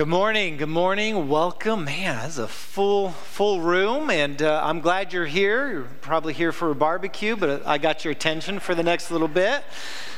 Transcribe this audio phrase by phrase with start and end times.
[0.00, 0.56] Good morning.
[0.56, 1.28] Good morning.
[1.28, 1.84] Welcome.
[1.84, 5.70] Man, that's a full full room, and uh, I'm glad you're here.
[5.70, 9.28] You're probably here for a barbecue, but I got your attention for the next little
[9.28, 9.62] bit,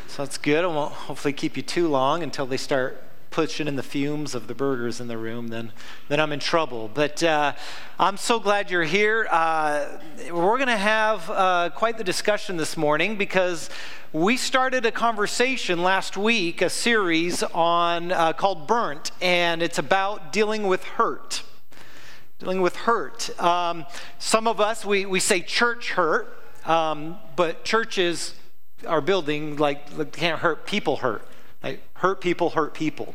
[0.07, 0.63] so that's good.
[0.63, 3.03] I won't hopefully keep you too long until they start
[3.33, 5.73] pushing in the fumes of the burgers in the room, then,
[6.09, 6.91] then I'm in trouble.
[6.93, 7.55] But uh,
[7.99, 9.27] I'm so glad you're here.
[9.31, 9.99] Uh,
[10.31, 13.71] we're going to have uh, quite the discussion this morning because
[14.13, 20.33] we started a conversation last week, a series on uh, called Burnt, and it's about
[20.33, 21.43] dealing with hurt.
[22.39, 23.31] Dealing with hurt.
[23.41, 23.87] Um,
[24.19, 28.35] some of us, we, we say church hurt, um, but churches
[28.87, 31.27] are building like can't hurt people hurt.
[31.63, 33.15] Like, hurt people hurt people.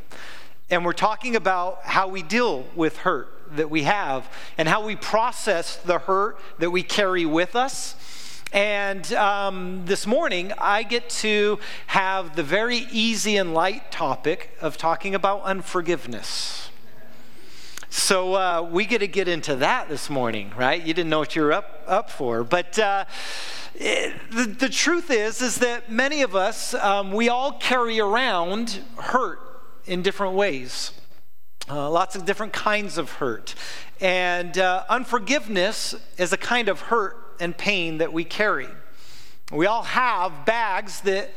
[0.69, 4.95] And we're talking about how we deal with hurt that we have and how we
[4.95, 7.95] process the hurt that we carry with us.
[8.53, 14.77] And um, this morning, I get to have the very easy and light topic of
[14.77, 16.66] talking about unforgiveness.
[17.89, 20.81] So uh, we get to get into that this morning, right?
[20.81, 22.43] You didn't know what you were up, up for.
[22.43, 23.05] But uh,
[23.75, 28.81] it, the, the truth is, is that many of us, um, we all carry around
[28.97, 29.39] hurt
[29.85, 30.91] in different ways.
[31.69, 33.55] Uh, lots of different kinds of hurt.
[33.99, 38.67] And uh, unforgiveness is a kind of hurt and pain that we carry.
[39.51, 41.31] We all have bags that,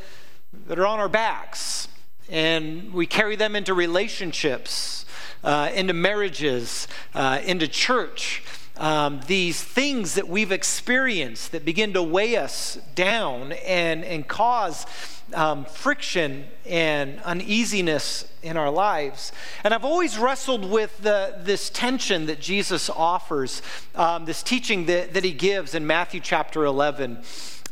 [0.67, 1.89] that are on our backs,
[2.29, 5.05] and we carry them into relationships,
[5.43, 8.43] uh, into marriages, uh, into church
[8.81, 14.87] um, these things that we've experienced that begin to weigh us down and, and cause
[15.35, 19.33] um, friction and uneasiness in our lives.
[19.63, 23.61] And I've always wrestled with the, this tension that Jesus offers,
[23.95, 27.19] um, this teaching that, that he gives in Matthew chapter 11.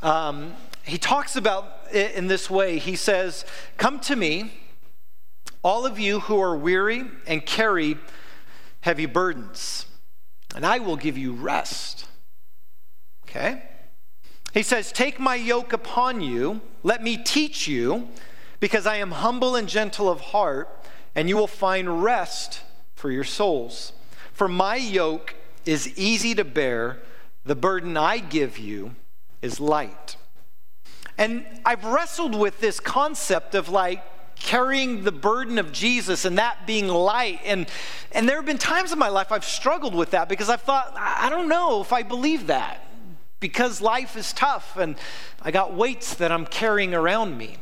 [0.03, 3.47] Um, he talks about it in this way He says,
[3.79, 4.53] Come to me,
[5.63, 7.97] all of you who are weary and carry
[8.81, 9.87] heavy burdens
[10.55, 12.07] and I will give you rest.
[13.29, 13.63] Okay?
[14.55, 18.09] He says, Take my yoke upon you, let me teach you,
[18.61, 20.69] because I am humble and gentle of heart,
[21.15, 22.63] and you will find rest
[22.95, 23.93] for your souls.
[24.33, 25.35] For my yoke
[25.67, 26.99] is easy to bear,
[27.45, 28.97] the burden I give you
[29.43, 30.17] is light.
[31.17, 34.05] And I've wrestled with this concept of like,
[34.41, 37.41] carrying the burden of Jesus and that being light.
[37.45, 37.69] And,
[38.13, 40.93] and there have been times in my life I've struggled with that because I've thought,
[40.97, 42.85] I don't know if I believe that
[43.41, 44.97] because life is tough and
[45.43, 47.59] I got weights that I'm carrying around me.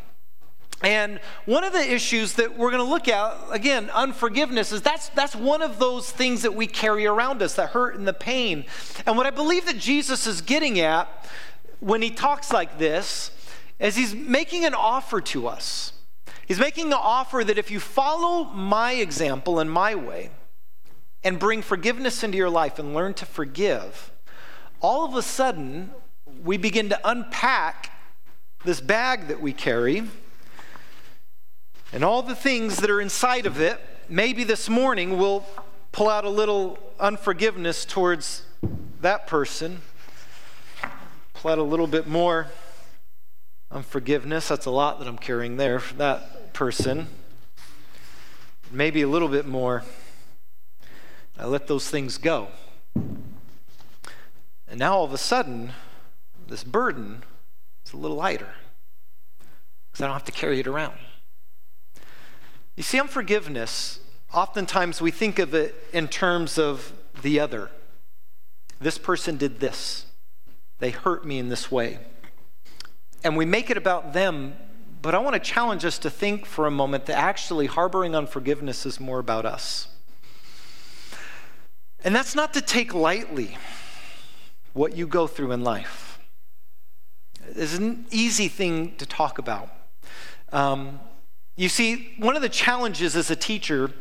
[0.83, 5.09] And one of the issues that we're going to look at, again, unforgiveness, is that's,
[5.11, 8.67] that's one of those things that we carry around us, the hurt and the pain.
[9.07, 11.09] And what I believe that Jesus is getting at
[11.81, 13.31] when he talks like this
[13.79, 15.93] is he's making an offer to us.
[16.47, 20.31] He's making the offer that if you follow my example and my way
[21.25, 24.13] and bring forgiveness into your life and learn to forgive,
[24.81, 25.91] all of a sudden
[26.45, 27.91] we begin to unpack
[28.65, 30.05] this bag that we carry
[31.93, 33.81] and all the things that are inside of it.
[34.09, 35.45] Maybe this morning we'll
[35.91, 38.43] pull out a little unforgiveness towards
[39.01, 39.83] that person,
[41.35, 42.47] pull out a little bit more
[43.71, 44.49] Um, unforgiveness.
[44.49, 47.09] That's a lot that I'm carrying there for that person,
[48.71, 49.83] maybe a little bit more,
[51.39, 52.49] I let those things go.
[52.95, 55.73] And now all of a sudden,
[56.49, 57.23] this burden
[57.85, 58.55] is a little lighter
[59.91, 60.97] because I don't have to carry it around.
[62.75, 64.01] You see, unforgiveness,
[64.33, 67.71] oftentimes we think of it in terms of the other.
[68.81, 70.07] This person did this,
[70.79, 71.99] they hurt me in this way.
[73.25, 74.55] And we make it about them
[75.07, 78.85] but I want to challenge us to think for a moment that actually harboring unforgiveness
[78.85, 79.87] is more about us.
[82.03, 83.57] And that's not to take lightly
[84.73, 86.19] what you go through in life.
[87.55, 89.71] It's an easy thing to talk about.
[90.53, 90.99] Um,
[91.55, 93.93] you see, one of the challenges as a teacher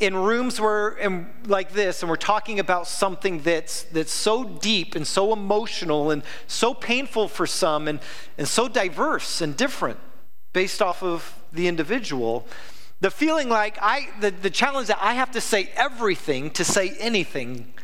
[0.00, 4.94] in rooms where and like this and we're talking about something that's that's so deep
[4.94, 8.00] and so emotional and so painful for some and,
[8.36, 9.98] and so diverse and different
[10.52, 12.46] based off of the individual.
[13.00, 16.96] The feeling like I, the, the challenge that I have to say everything to say
[16.98, 17.74] anything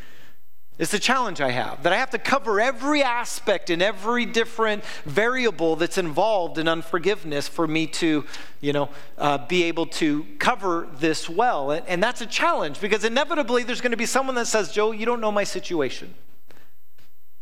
[0.81, 1.83] is the challenge I have.
[1.83, 7.47] That I have to cover every aspect and every different variable that's involved in unforgiveness
[7.47, 8.25] for me to,
[8.61, 8.89] you know,
[9.19, 11.69] uh, be able to cover this well.
[11.69, 14.91] And, and that's a challenge because inevitably there's going to be someone that says, Joe,
[14.91, 16.15] you don't know my situation.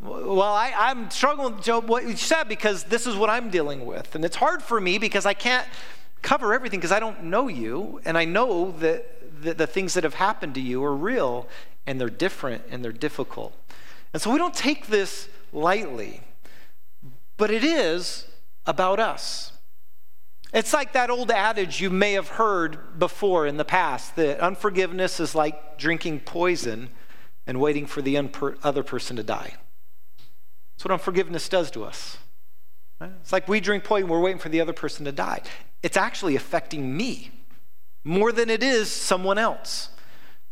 [0.01, 4.15] Well, I, am struggling, Joe, what you said, because this is what I'm dealing with.
[4.15, 5.67] And it's hard for me because I can't
[6.21, 8.01] cover everything because I don't know you.
[8.03, 11.47] And I know that, the, the things that have happened to you are real
[11.85, 13.55] and they're different and they're difficult.
[14.13, 16.21] And so we don't take this lightly,
[17.37, 18.27] but it is
[18.65, 19.53] about us.
[20.51, 25.19] It's like that old adage you may have heard before in the past that unforgiveness
[25.19, 26.89] is like drinking poison
[27.45, 28.17] and waiting for the
[28.63, 29.55] other person to die.
[30.73, 32.17] That's what unforgiveness does to us.
[33.01, 35.41] It's like we drink poison, we're waiting for the other person to die.
[35.83, 37.31] It's actually affecting me
[38.03, 39.89] more than it is someone else.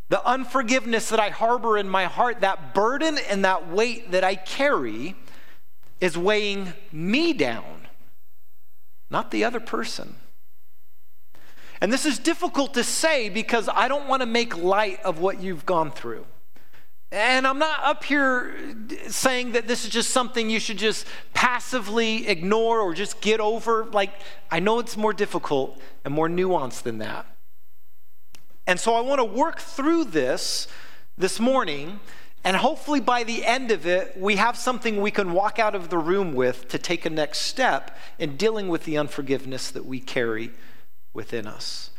[0.09, 4.35] The unforgiveness that I harbor in my heart, that burden and that weight that I
[4.35, 5.15] carry,
[5.99, 7.87] is weighing me down,
[9.09, 10.15] not the other person.
[11.81, 15.41] And this is difficult to say because I don't want to make light of what
[15.41, 16.25] you've gone through.
[17.11, 18.53] And I'm not up here
[19.07, 23.85] saying that this is just something you should just passively ignore or just get over.
[23.85, 24.11] Like,
[24.51, 27.25] I know it's more difficult and more nuanced than that.
[28.67, 30.67] And so I want to work through this
[31.17, 32.01] this morning,
[32.43, 35.89] and hopefully by the end of it, we have something we can walk out of
[35.89, 40.01] the room with to take a next step in dealing with the unforgiveness that we
[40.01, 40.51] carry
[41.13, 41.91] within us.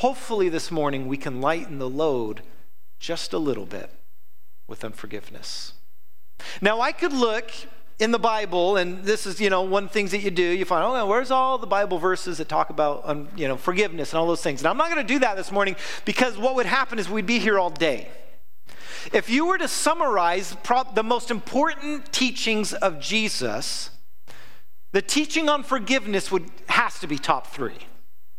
[0.00, 2.42] Hopefully, this morning, we can lighten the load
[2.98, 3.90] just a little bit
[4.66, 5.74] with unforgiveness.
[6.60, 7.50] Now, I could look
[7.98, 10.84] in the Bible, and this is, you know, one things that you do, you find,
[10.84, 14.26] oh, where's all the Bible verses that talk about, um, you know, forgiveness and all
[14.26, 14.60] those things?
[14.60, 17.24] And I'm not going to do that this morning because what would happen is we'd
[17.26, 18.08] be here all day.
[19.12, 20.56] If you were to summarize
[20.94, 23.90] the most important teachings of Jesus,
[24.92, 27.78] the teaching on forgiveness would has to be top three,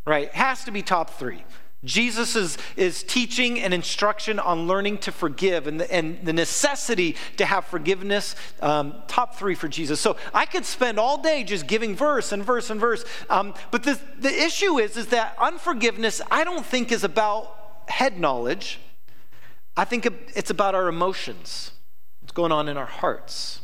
[0.05, 0.31] right?
[0.33, 1.43] Has to be top three.
[1.83, 7.15] Jesus is, is teaching and instruction on learning to forgive and the, and the necessity
[7.37, 9.99] to have forgiveness, um, top three for Jesus.
[9.99, 13.05] So I could spend all day just giving verse and verse and verse.
[13.29, 17.55] Um, but the, the issue is, is that unforgiveness, I don't think, is about
[17.87, 18.79] head knowledge.
[19.75, 21.71] I think it's about our emotions,
[22.21, 23.61] what's going on in our hearts.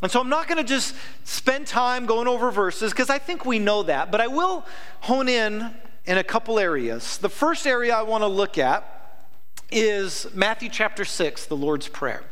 [0.00, 3.44] And so I'm not going to just spend time going over verses because I think
[3.44, 4.66] we know that, but I will
[5.02, 5.72] hone in
[6.04, 7.18] in a couple areas.
[7.18, 8.88] The first area I want to look at
[9.70, 12.24] is Matthew chapter 6, the Lord's Prayer.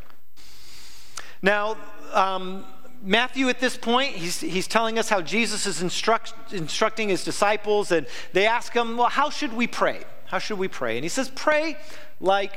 [1.43, 1.77] Now,
[2.13, 2.65] um,
[3.03, 7.93] Matthew, at this point, he's, he's telling us how Jesus is instruct, instructing his disciples,
[7.93, 10.03] and they ask him, Well, how should we pray?
[10.27, 10.97] How should we pray?
[10.97, 11.79] And he says, Pray
[12.21, 12.55] like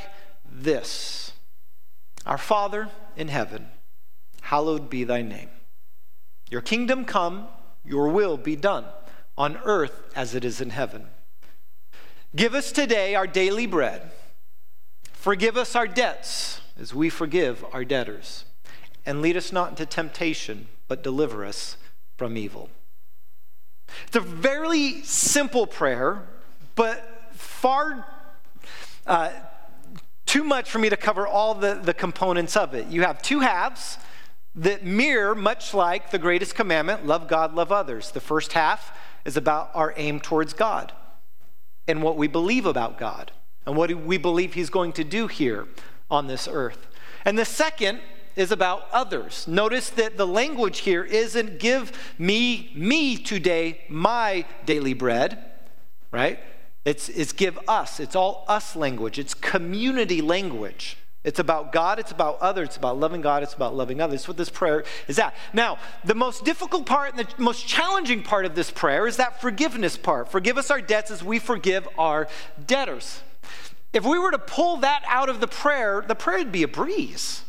[0.52, 1.32] this
[2.26, 3.68] Our Father in heaven,
[4.42, 5.50] hallowed be thy name.
[6.50, 7.48] Your kingdom come,
[7.86, 8.86] your will be done
[9.38, 11.08] on earth as it is in heaven.
[12.36, 14.12] Give us today our daily bread.
[15.12, 18.46] Forgive us our debts as we forgive our debtors.
[19.06, 21.78] And lead us not into temptation, but deliver us
[22.18, 22.70] from evil.
[24.08, 26.24] It's a very simple prayer,
[26.76, 28.06] but far
[29.06, 29.32] uh,
[30.26, 32.88] too much for me to cover all the, the components of it.
[32.88, 33.98] You have two halves
[34.56, 38.12] that mirror, much like the greatest commandment love God, love others.
[38.12, 40.94] The first half is about our aim towards God
[41.88, 43.32] and what we believe about God
[43.66, 45.68] and what we believe He's going to do here
[46.10, 46.88] on this earth.
[47.26, 48.00] And the second
[48.36, 49.48] is about others.
[49.48, 55.52] Notice that the language here isn't give me, me today, my daily bread,
[56.12, 56.40] right?
[56.86, 58.00] It's, it's give us.
[58.00, 60.98] It's all us language, it's community language.
[61.24, 64.22] It's about God, it's about others, it's about loving God, it's about loving others.
[64.22, 65.34] That's what this prayer is at.
[65.54, 69.40] Now, the most difficult part and the most challenging part of this prayer is that
[69.40, 70.30] forgiveness part.
[70.30, 72.28] Forgive us our debts as we forgive our
[72.68, 73.22] debtors.
[73.94, 76.68] If we were to pull that out of the prayer, the prayer would be a
[76.68, 77.44] breeze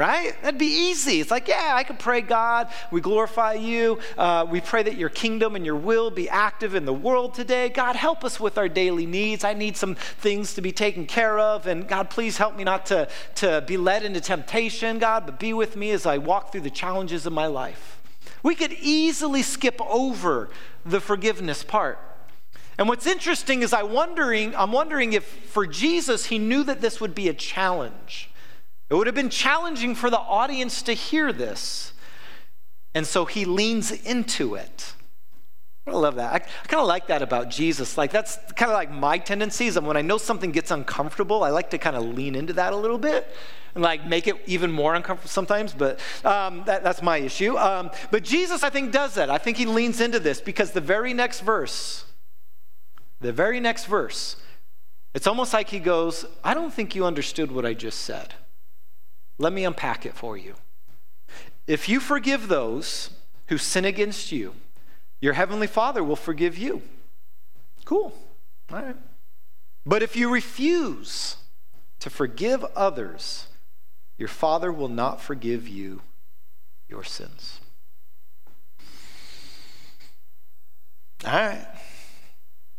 [0.00, 0.34] right?
[0.40, 1.20] That'd be easy.
[1.20, 3.98] It's like, yeah, I can pray, God, we glorify you.
[4.16, 7.68] Uh, we pray that your kingdom and your will be active in the world today.
[7.68, 9.44] God, help us with our daily needs.
[9.44, 11.66] I need some things to be taken care of.
[11.66, 15.52] And God, please help me not to, to be led into temptation, God, but be
[15.52, 18.00] with me as I walk through the challenges of my life.
[18.42, 20.48] We could easily skip over
[20.82, 21.98] the forgiveness part.
[22.78, 27.02] And what's interesting is I wondering, I'm wondering if for Jesus, he knew that this
[27.02, 28.29] would be a challenge.
[28.90, 31.92] It would have been challenging for the audience to hear this.
[32.92, 34.94] And so he leans into it.
[35.86, 36.32] I love that.
[36.32, 37.96] I, I kind of like that about Jesus.
[37.96, 39.76] Like, that's kind of like my tendencies.
[39.76, 42.72] And when I know something gets uncomfortable, I like to kind of lean into that
[42.72, 43.28] a little bit
[43.74, 45.72] and like make it even more uncomfortable sometimes.
[45.72, 47.56] But um, that, that's my issue.
[47.56, 49.30] Um, but Jesus, I think, does that.
[49.30, 52.04] I think he leans into this because the very next verse,
[53.20, 54.36] the very next verse,
[55.14, 58.34] it's almost like he goes, I don't think you understood what I just said.
[59.40, 60.54] Let me unpack it for you.
[61.66, 63.08] If you forgive those
[63.48, 64.52] who sin against you,
[65.18, 66.82] your heavenly Father will forgive you.
[67.86, 68.12] Cool.
[68.70, 68.96] All right.
[69.86, 71.38] But if you refuse
[72.00, 73.46] to forgive others,
[74.18, 76.02] your Father will not forgive you
[76.86, 77.60] your sins.
[81.24, 81.66] All right.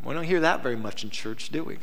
[0.03, 1.79] We don't hear that very much in church, do we?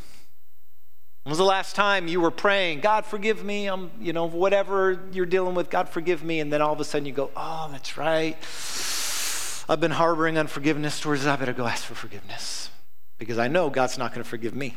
[1.29, 3.67] When was the last time you were praying, God, forgive me?
[3.67, 6.41] I'm, you know, whatever you're dealing with, God, forgive me.
[6.41, 8.35] And then all of a sudden you go, oh, that's right.
[9.69, 12.71] I've been harboring unforgiveness towards I better go ask for forgiveness
[13.19, 14.75] because I know God's not going to forgive me.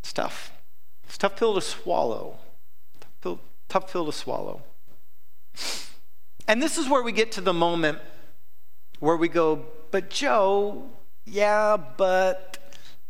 [0.00, 0.50] It's tough.
[1.04, 2.38] It's tough pill to swallow.
[2.98, 4.62] Tough pill, tough pill to swallow.
[6.48, 8.00] And this is where we get to the moment
[8.98, 10.90] where we go, but Joe,
[11.24, 12.59] yeah, but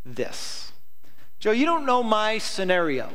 [0.04, 0.72] this.
[1.38, 3.10] Joe, you don't know my scenario.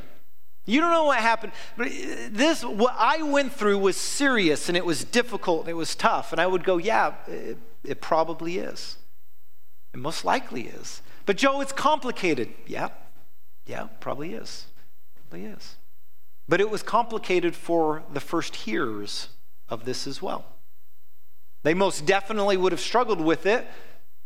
[0.65, 1.53] You don't know what happened.
[1.77, 1.89] But
[2.31, 6.31] this, what I went through was serious and it was difficult and it was tough.
[6.31, 8.97] And I would go, yeah, it, it probably is.
[9.93, 11.01] It most likely is.
[11.25, 12.49] But Joe, it's complicated.
[12.65, 12.89] Yeah,
[13.65, 14.65] yeah, probably is.
[15.15, 15.75] Probably is.
[16.47, 19.29] But it was complicated for the first hearers
[19.69, 20.45] of this as well.
[21.63, 23.65] They most definitely would have struggled with it,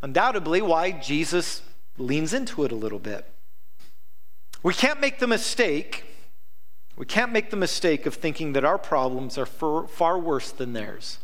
[0.02, 1.62] undoubtedly, why Jesus
[2.00, 3.26] leans into it a little bit.
[4.64, 6.06] We can't make the mistake,
[6.98, 10.74] we can't make the mistake of thinking that our problems are far, far worse than
[10.74, 11.20] theirs.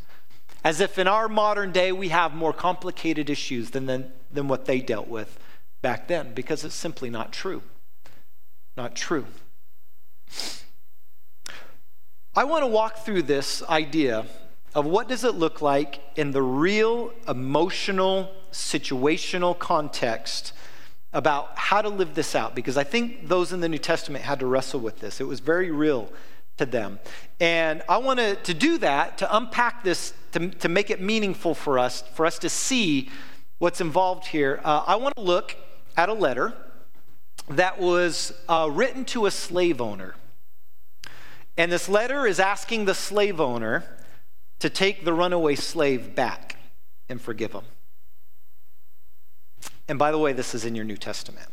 [0.63, 4.65] As if in our modern day we have more complicated issues than, than, than what
[4.65, 5.37] they dealt with
[5.81, 7.61] back then, because it's simply not true.
[8.77, 9.25] Not true.
[12.35, 14.25] I want to walk through this idea
[14.73, 20.51] of what does it look like in the real emotional situational context
[21.15, 24.39] about how to live this out because I think those in the New Testament had
[24.41, 25.21] to wrestle with this.
[25.21, 26.11] It was very real
[26.57, 26.99] to them.
[27.39, 31.79] And I want to, do that, to unpack this, to, to make it meaningful for
[31.79, 33.09] us, for us to see
[33.59, 34.59] what's involved here.
[34.63, 35.55] Uh, I want to look
[35.95, 36.53] at a letter
[37.47, 40.15] that was uh, written to a slave owner.
[41.57, 43.85] And this letter is asking the slave owner
[44.59, 46.57] to take the runaway slave back
[47.07, 47.63] and forgive him.
[49.87, 51.49] And by the way, this is in your New Testament.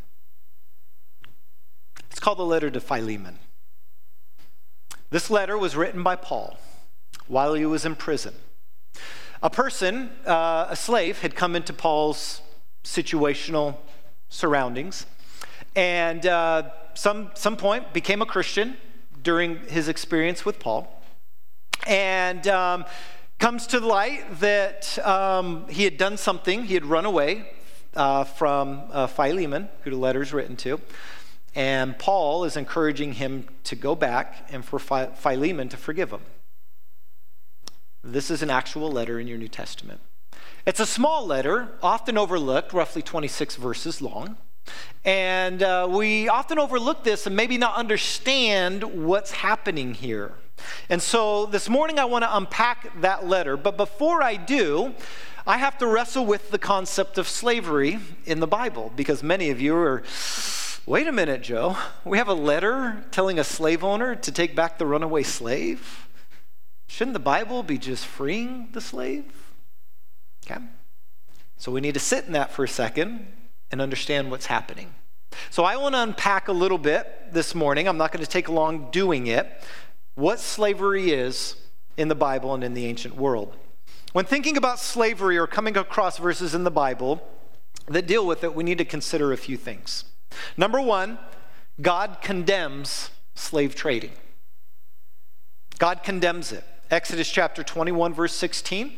[2.09, 3.39] It's called the letter to Philemon.
[5.09, 6.57] This letter was written by Paul
[7.27, 8.33] while he was in prison.
[9.41, 12.41] A person, uh, a slave, had come into Paul's
[12.83, 13.77] situational
[14.29, 15.05] surroundings
[15.75, 18.77] and uh, some, some point became a Christian
[19.21, 21.01] during his experience with Paul.
[21.87, 22.85] And um,
[23.39, 27.49] comes to light that um, he had done something, he had run away
[27.95, 30.79] uh, from uh, Philemon, who the letter is written to.
[31.55, 36.21] And Paul is encouraging him to go back and for Philemon to forgive him.
[38.03, 40.01] This is an actual letter in your New Testament.
[40.65, 44.37] It's a small letter, often overlooked, roughly 26 verses long.
[45.05, 50.33] And uh, we often overlook this and maybe not understand what's happening here.
[50.89, 53.57] And so this morning I want to unpack that letter.
[53.57, 54.93] But before I do,
[55.45, 59.59] I have to wrestle with the concept of slavery in the Bible because many of
[59.59, 60.03] you are,
[60.85, 61.75] wait a minute, Joe.
[62.05, 66.07] We have a letter telling a slave owner to take back the runaway slave?
[66.87, 69.25] Shouldn't the Bible be just freeing the slave?
[70.45, 70.61] Okay.
[71.57, 73.27] So we need to sit in that for a second
[73.69, 74.93] and understand what's happening.
[75.49, 77.89] So I want to unpack a little bit this morning.
[77.89, 79.61] I'm not going to take long doing it.
[80.15, 81.57] What slavery is
[81.97, 83.57] in the Bible and in the ancient world.
[84.13, 87.27] When thinking about slavery or coming across verses in the Bible
[87.87, 90.05] that deal with it, we need to consider a few things.
[90.55, 91.17] Number one,
[91.81, 94.11] God condemns slave trading.
[95.79, 96.63] God condemns it.
[96.91, 98.93] Exodus chapter 21, verse 16.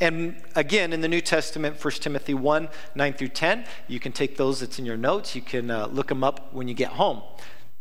[0.00, 3.66] And again, in the New Testament, 1 Timothy 1 9 through 10.
[3.86, 5.36] You can take those, it's in your notes.
[5.36, 7.22] You can uh, look them up when you get home.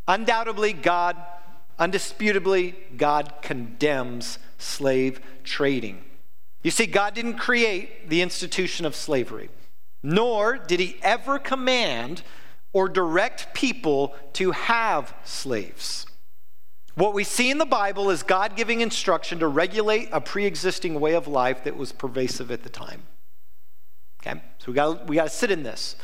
[0.06, 1.16] Undoubtedly, God,
[1.80, 6.04] undisputably, God condemns slave trading.
[6.64, 9.50] You see, God didn't create the institution of slavery,
[10.04, 12.24] nor did he ever command
[12.74, 16.06] or direct people to have slaves.
[16.96, 21.00] What we see in the Bible is God giving instruction to regulate a pre existing
[21.00, 23.04] way of life that was pervasive at the time.
[24.22, 24.42] Okay?
[24.60, 25.96] So we got we got to sit in this.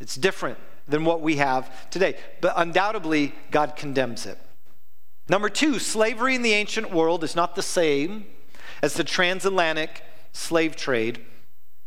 [0.00, 4.38] It's different than what we have today, but undoubtedly, God condemns it.
[5.28, 8.24] Number two, slavery in the ancient world is not the same
[8.82, 11.24] as the transatlantic slave trade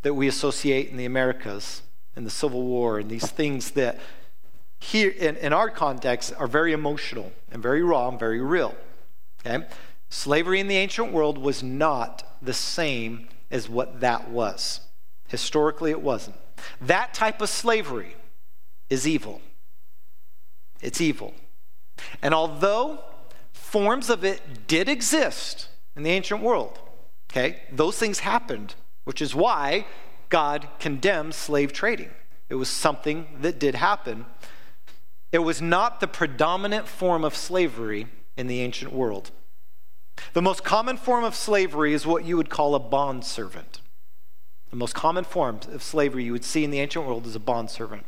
[0.02, 1.84] that we associate in the Americas
[2.16, 4.00] and the Civil War and these things that
[4.80, 8.76] here in, in our context are very emotional and very raw and very real.
[9.46, 9.66] Okay?
[10.10, 14.82] Slavery in the ancient world was not the same as what that was.
[15.28, 16.36] Historically, it wasn't.
[16.82, 18.16] That type of slavery,
[18.92, 19.42] is evil.
[20.82, 21.34] It's evil.
[22.22, 23.00] And although
[23.54, 26.80] forms of it did exist in the ancient world,
[27.32, 29.86] okay, those things happened, which is why
[30.30, 32.12] God condemns slave trading.
[32.50, 34.26] It was something that did happen.
[35.32, 39.32] It was not the predominant form of slavery in the ancient world.
[40.34, 43.82] The most common form of slavery is what you would call a bond servant.
[44.70, 47.40] The most common form of slavery you would see in the ancient world is a
[47.40, 48.06] bond servant.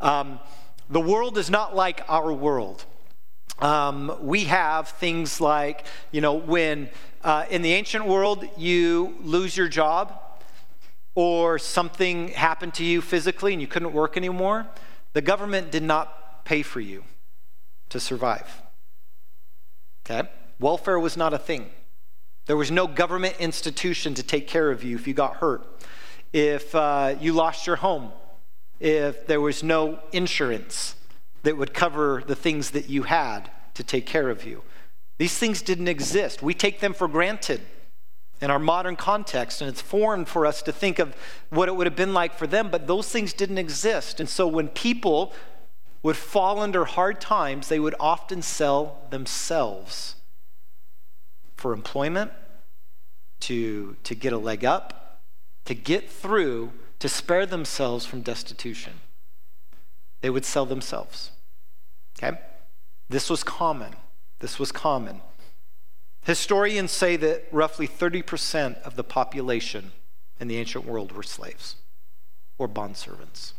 [0.00, 0.40] Um,
[0.88, 2.84] the world is not like our world.
[3.58, 6.90] Um, we have things like, you know, when
[7.22, 10.12] uh, in the ancient world you lose your job
[11.14, 14.66] or something happened to you physically and you couldn't work anymore,
[15.14, 17.04] the government did not pay for you
[17.88, 18.62] to survive.
[20.04, 20.28] Okay?
[20.60, 21.70] Welfare was not a thing.
[22.44, 25.66] There was no government institution to take care of you if you got hurt,
[26.32, 28.12] if uh, you lost your home,
[28.78, 30.94] if there was no insurance
[31.46, 34.64] that would cover the things that you had to take care of you.
[35.16, 36.42] These things didn't exist.
[36.42, 37.60] We take them for granted
[38.40, 41.14] in our modern context, and it's foreign for us to think of
[41.50, 44.18] what it would have been like for them, but those things didn't exist.
[44.18, 45.32] And so when people
[46.02, 50.16] would fall under hard times, they would often sell themselves
[51.56, 52.32] for employment,
[53.38, 55.20] to, to get a leg up,
[55.64, 58.94] to get through, to spare themselves from destitution.
[60.22, 61.30] They would sell themselves.
[62.18, 62.38] Okay?
[63.08, 63.94] This was common.
[64.40, 65.20] This was common.
[66.22, 69.92] Historians say that roughly 30% of the population
[70.40, 71.76] in the ancient world were slaves
[72.58, 73.52] or bondservants.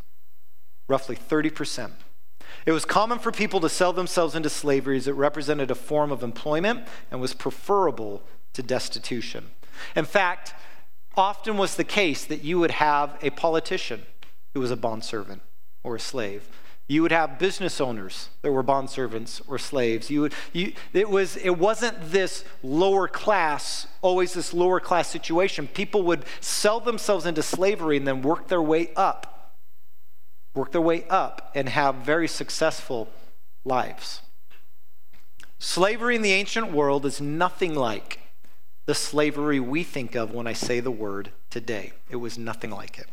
[0.88, 1.92] Roughly 30%.
[2.66, 6.12] It was common for people to sell themselves into slavery as it represented a form
[6.12, 8.24] of employment and was preferable
[8.54, 9.52] to destitution.
[9.96, 10.54] In fact,
[11.16, 14.04] often was the case that you would have a politician
[14.54, 15.42] who was a bondservant
[15.84, 16.50] or a slave.
[16.90, 20.10] You would have business owners that were bondservants or slaves.
[20.10, 25.68] You would, you, it, was, it wasn't this lower class, always this lower class situation.
[25.68, 29.54] People would sell themselves into slavery and then work their way up,
[30.54, 33.10] work their way up and have very successful
[33.66, 34.22] lives.
[35.60, 38.20] Slavery in the ancient world is nothing like
[38.86, 41.92] the slavery we think of when I say the word today.
[42.10, 43.08] It was nothing like it.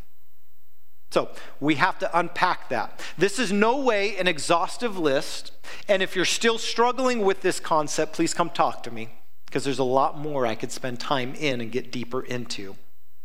[1.14, 1.29] So
[1.61, 3.00] we have to unpack that.
[3.16, 5.53] This is no way an exhaustive list.
[5.88, 9.11] And if you're still struggling with this concept, please come talk to me
[9.46, 12.74] because there's a lot more I could spend time in and get deeper into.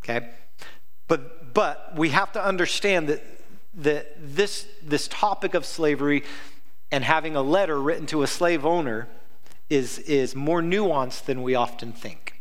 [0.04, 0.30] Okay?
[1.08, 3.24] But but we have to understand that
[3.74, 6.24] that this this topic of slavery
[6.92, 9.08] and having a letter written to a slave owner
[9.68, 12.36] is is more nuanced than we often think.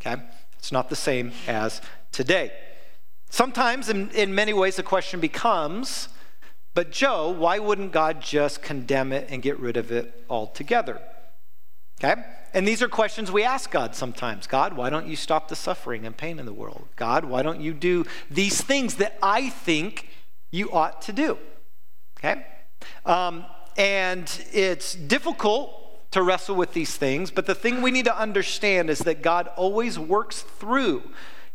[0.00, 0.22] Okay?
[0.58, 2.52] It's not the same as today.
[3.34, 6.08] Sometimes, in, in many ways, the question becomes,
[6.72, 11.00] but Joe, why wouldn't God just condemn it and get rid of it altogether?
[11.98, 12.22] Okay?
[12.52, 14.46] And these are questions we ask God sometimes.
[14.46, 16.86] God, why don't you stop the suffering and pain in the world?
[16.94, 20.10] God, why don't you do these things that I think
[20.52, 21.36] you ought to do?
[22.20, 22.46] Okay?
[23.04, 28.16] Um, and it's difficult to wrestle with these things, but the thing we need to
[28.16, 31.02] understand is that God always works through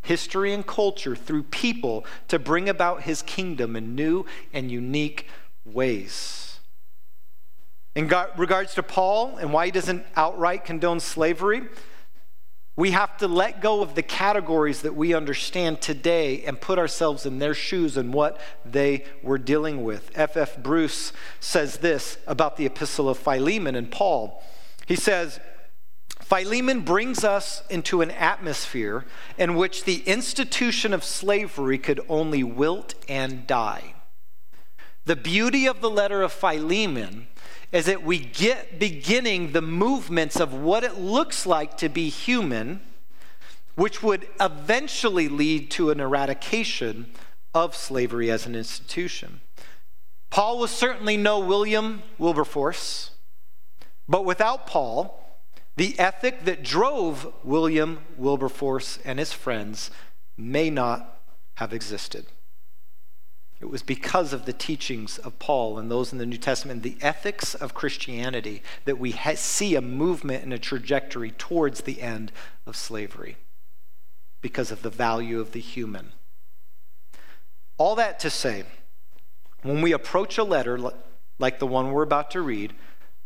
[0.02, 5.26] history and culture through people to bring about his kingdom in new and unique
[5.64, 6.58] ways.
[7.94, 11.62] In regards to Paul and why he doesn't outright condone slavery,
[12.76, 17.26] we have to let go of the categories that we understand today and put ourselves
[17.26, 20.10] in their shoes and what they were dealing with.
[20.14, 20.36] F.F.
[20.36, 20.62] F.
[20.62, 24.42] Bruce says this about the epistle of Philemon and Paul.
[24.86, 25.40] He says,
[26.30, 29.04] Philemon brings us into an atmosphere
[29.36, 33.94] in which the institution of slavery could only wilt and die.
[35.06, 37.26] The beauty of the letter of Philemon
[37.72, 42.80] is that we get beginning the movements of what it looks like to be human,
[43.74, 47.10] which would eventually lead to an eradication
[47.52, 49.40] of slavery as an institution.
[50.30, 53.10] Paul was certainly no William Wilberforce,
[54.08, 55.19] but without Paul,
[55.80, 59.90] the ethic that drove William Wilberforce and his friends
[60.36, 61.22] may not
[61.54, 62.26] have existed.
[63.62, 66.98] It was because of the teachings of Paul and those in the New Testament, the
[67.00, 72.30] ethics of Christianity, that we ha- see a movement and a trajectory towards the end
[72.66, 73.38] of slavery
[74.42, 76.12] because of the value of the human.
[77.78, 78.64] All that to say,
[79.62, 80.78] when we approach a letter
[81.38, 82.74] like the one we're about to read,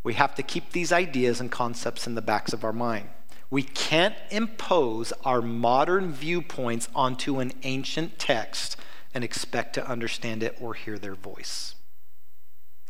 [0.04, 3.08] we have to keep these ideas and concepts in the backs of our mind.
[3.50, 8.76] We can't impose our modern viewpoints onto an ancient text
[9.14, 11.74] and expect to understand it or hear their voice.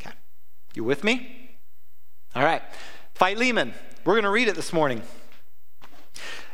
[0.00, 0.14] Okay.
[0.74, 1.58] You with me?
[2.34, 2.62] All right.
[3.14, 3.74] Philemon.
[4.04, 5.02] We're going to read it this morning.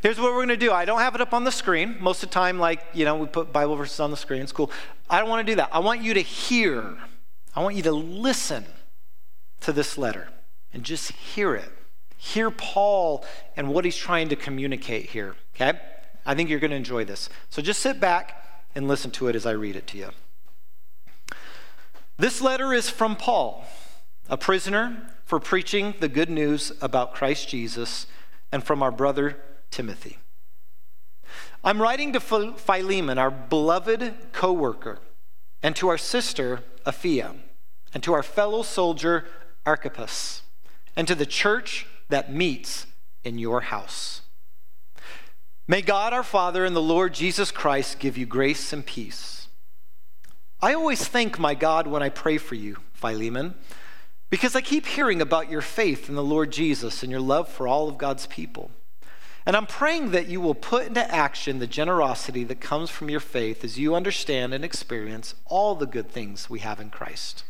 [0.03, 0.73] Here's what we're going to do.
[0.73, 1.97] I don't have it up on the screen.
[2.01, 4.43] Most of the time, like, you know, we put Bible verses on the screen.
[4.43, 4.71] It's cool.
[5.09, 5.71] I don't want to do that.
[5.73, 6.99] I want you to hear.
[7.55, 8.65] I want you to listen
[9.61, 10.29] to this letter
[10.73, 11.71] and just hear it.
[12.17, 13.25] Hear Paul
[13.57, 15.79] and what he's trying to communicate here, okay?
[16.27, 17.29] I think you're going to enjoy this.
[17.49, 20.11] So just sit back and listen to it as I read it to you.
[22.19, 23.65] This letter is from Paul,
[24.29, 28.07] a prisoner for preaching the good news about Christ Jesus,
[28.53, 29.39] and from our brother
[29.71, 30.19] Timothy.
[31.63, 34.99] I'm writing to Philemon, our beloved co worker,
[35.63, 37.37] and to our sister Apphia,
[37.95, 39.25] and to our fellow soldier
[39.65, 40.43] Archippus,
[40.97, 42.87] and to the church that meets
[43.25, 44.23] in your house.
[45.69, 49.49] May God our Father and the Lord Jesus Christ give you grace and peace.
[50.61, 53.55] I always thank my God when I pray for you, Philemon,
[54.31, 57.67] because I keep hearing about your faith in the Lord Jesus and your love for
[57.67, 58.71] all of God's people.
[59.47, 63.21] And I'm praying that you will put into action the generosity that comes from your
[63.21, 67.45] faith as you understand and experience all the good things we have in Christ.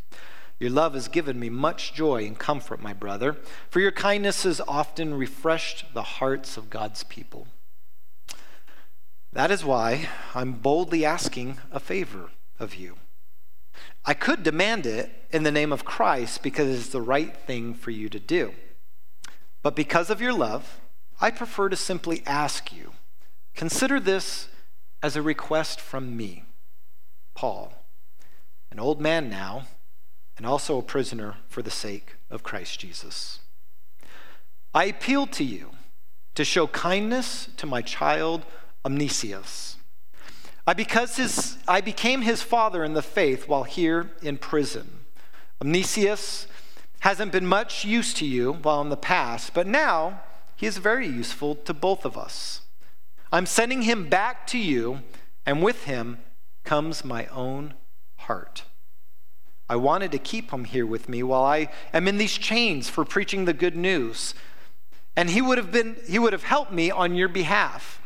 [0.61, 3.38] Your love has given me much joy and comfort, my brother,
[3.70, 7.49] for your kindness has often refreshed the hearts of God's people.
[9.33, 12.96] That is why I'm boldly asking a favor of you.
[14.05, 17.90] I could demand it in the name of Christ because it's the right thing for
[17.90, 18.53] you to do.
[19.62, 20.81] But because of your love,
[21.23, 22.92] I prefer to simply ask you
[23.55, 24.49] consider this
[25.03, 26.44] as a request from me,
[27.35, 27.73] Paul,
[28.70, 29.64] an old man now,
[30.40, 33.40] and also a prisoner for the sake of Christ Jesus.
[34.72, 35.72] I appeal to you
[36.35, 38.46] to show kindness to my child
[38.83, 39.76] Onesimus.
[40.66, 45.00] I, because his, I became his father in the faith while here in prison.
[45.61, 46.46] Onesimus
[47.00, 50.22] hasn't been much use to you while in the past, but now
[50.57, 52.62] he is very useful to both of us.
[53.31, 55.00] I'm sending him back to you,
[55.44, 56.20] and with him
[56.64, 57.74] comes my own
[58.16, 58.64] heart.
[59.70, 63.04] I wanted to keep him here with me while I am in these chains for
[63.04, 64.35] preaching the good news.
[65.14, 68.02] And he would have been he would have helped me on your behalf.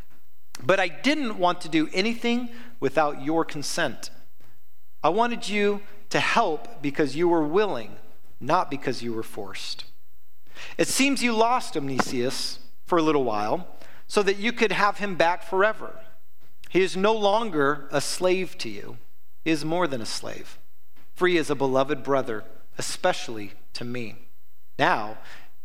[0.62, 2.50] But I didn't want to do anything
[2.81, 4.11] without your consent.
[5.03, 7.96] I wanted you to help because you were willing,
[8.40, 9.87] not because you were forced.
[10.77, 13.66] It seems you lost Onesimus for a little while
[14.07, 15.98] so that you could have him back forever.
[16.68, 18.98] He is no longer a slave to you,
[19.44, 20.59] he is more than a slave,
[21.14, 22.44] for he is a beloved brother,
[22.79, 24.16] especially to me.
[24.79, 25.18] Now,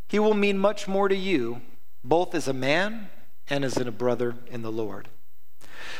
[0.07, 1.61] he will mean much more to you,
[2.03, 3.09] both as a man
[3.49, 5.09] and as a brother in the Lord.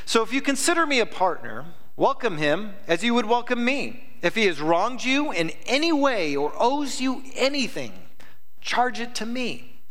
[0.06, 4.06] So if you consider me a partner, welcome him as you would welcome me.
[4.22, 7.94] If he has wronged you in any way or owes you anything,
[8.62, 9.82] Charge it to me.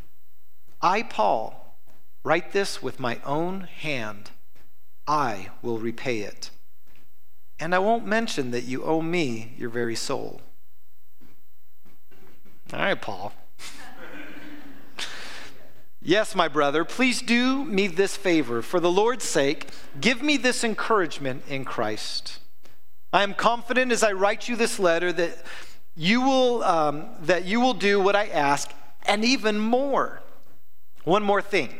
[0.81, 1.77] I, Paul,
[2.23, 4.31] write this with my own hand.
[5.07, 6.51] I will repay it.
[7.61, 10.40] And I won't mention that you owe me your very soul.
[12.73, 13.33] All right, Paul.
[16.03, 18.62] yes, my brother, please do me this favor.
[18.62, 19.68] For the Lord's sake,
[20.01, 22.38] give me this encouragement in Christ.
[23.12, 25.42] I am confident as I write you this letter that
[25.97, 28.71] you will, um, that you will do what I ask
[29.07, 30.21] and even more.
[31.05, 31.75] One more thing.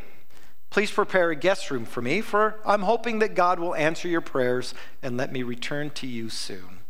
[0.71, 4.21] Please prepare a guest room for me, for I'm hoping that God will answer your
[4.21, 6.81] prayers and let me return to you soon.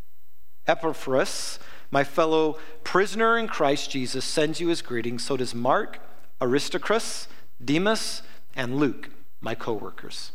[0.66, 1.58] Epaphras,
[1.90, 5.24] my fellow prisoner in Christ Jesus, sends you his greetings.
[5.24, 6.00] So does Mark,
[6.40, 7.28] Aristarchus,
[7.64, 8.22] Demas,
[8.54, 9.10] and Luke,
[9.40, 10.32] my co workers.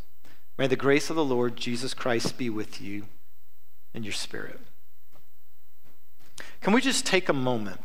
[0.57, 3.05] May the grace of the Lord Jesus Christ be with you
[3.93, 4.59] and your spirit.
[6.61, 7.81] Can we just take a moment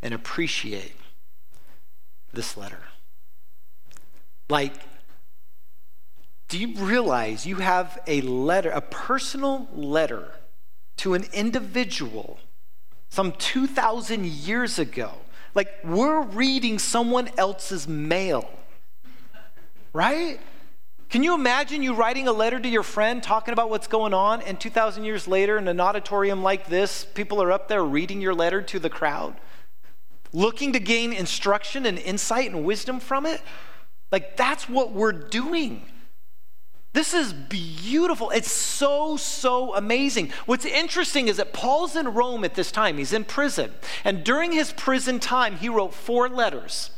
[0.00, 0.96] and appreciate
[2.32, 2.80] this letter?
[4.48, 4.74] Like,
[6.48, 10.32] do you realize you have a letter, a personal letter
[10.98, 12.38] to an individual
[13.08, 15.12] some 2,000 years ago?
[15.54, 18.48] Like, we're reading someone else's mail,
[19.92, 20.40] right?
[21.08, 24.42] Can you imagine you writing a letter to your friend talking about what's going on,
[24.42, 28.34] and 2,000 years later, in an auditorium like this, people are up there reading your
[28.34, 29.36] letter to the crowd,
[30.32, 33.40] looking to gain instruction and insight and wisdom from it?
[34.12, 35.82] Like, that's what we're doing.
[36.92, 38.30] This is beautiful.
[38.30, 40.32] It's so, so amazing.
[40.46, 42.98] What's interesting is that Paul's in Rome at this time.
[42.98, 43.72] He's in prison.
[44.04, 46.90] And during his prison time, he wrote four letters.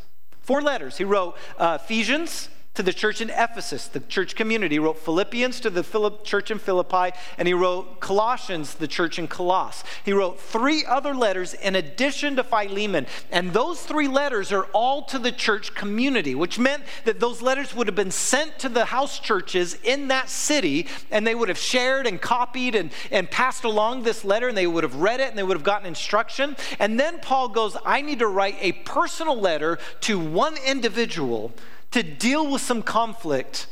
[0.42, 0.98] Four letters.
[0.98, 4.76] He wrote uh, Ephesians, to the church in Ephesus, the church community.
[4.76, 9.18] He wrote Philippians to the Philip, church in Philippi, and he wrote Colossians, the church
[9.18, 9.82] in Colossus.
[10.04, 13.06] He wrote three other letters in addition to Philemon.
[13.32, 17.74] And those three letters are all to the church community, which meant that those letters
[17.74, 21.58] would have been sent to the house churches in that city, and they would have
[21.58, 25.30] shared and copied and, and passed along this letter, and they would have read it
[25.30, 26.54] and they would have gotten instruction.
[26.78, 31.52] And then Paul goes, I need to write a personal letter to one individual
[31.90, 33.66] to deal with some conflict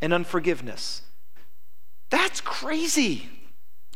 [0.00, 1.02] and unforgiveness.
[2.10, 3.28] That's crazy.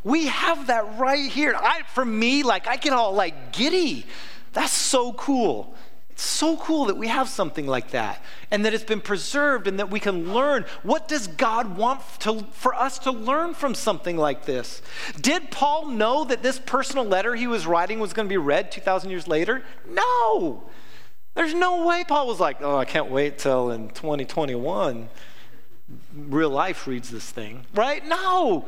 [0.04, 1.54] We have that right here.
[1.56, 4.06] I, for me, like I get all like giddy.
[4.52, 5.74] That's so cool.
[6.10, 9.78] It's so cool that we have something like that and that it's been preserved and
[9.78, 10.64] that we can learn.
[10.82, 14.82] What does God want to, for us to learn from something like this?
[15.20, 18.72] Did Paul know that this personal letter he was writing was going to be read
[18.72, 19.62] 2,000 years later?
[19.88, 20.64] No.
[21.38, 25.08] There's no way Paul was like, oh, I can't wait till in 2021
[26.12, 28.04] real life reads this thing, right?
[28.04, 28.66] No.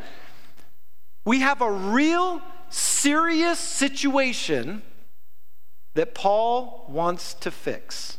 [1.25, 4.83] We have a real serious situation
[5.95, 8.19] that Paul wants to fix.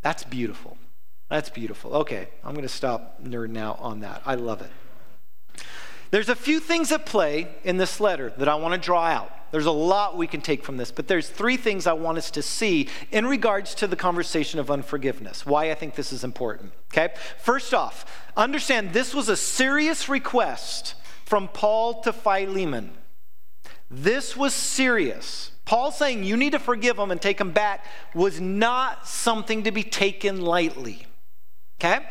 [0.00, 0.78] That's beautiful.
[1.28, 1.92] That's beautiful.
[1.92, 4.22] Okay, I'm going to stop nerding out on that.
[4.24, 4.70] I love it.
[6.10, 9.32] There's a few things at play in this letter that I want to draw out.
[9.52, 12.30] There's a lot we can take from this, but there's three things I want us
[12.32, 16.72] to see in regards to the conversation of unforgiveness, why I think this is important.
[16.92, 17.14] Okay?
[17.38, 18.04] First off,
[18.36, 22.90] understand this was a serious request from Paul to Philemon.
[23.90, 25.52] This was serious.
[25.64, 29.70] Paul saying you need to forgive them and take them back was not something to
[29.70, 31.06] be taken lightly.
[31.78, 32.06] Okay?